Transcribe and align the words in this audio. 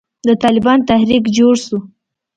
د 0.27 0.29
طالبانو 0.43 0.87
تحريک 0.89 1.23
جوړ 1.37 1.53
سو. 1.65 1.77